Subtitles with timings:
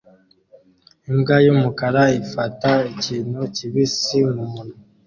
[1.09, 4.73] Imbwa yumukara ifata ikintu kibisi mumunwa